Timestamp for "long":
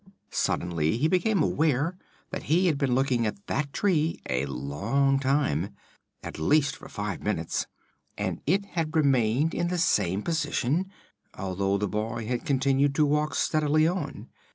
4.47-5.19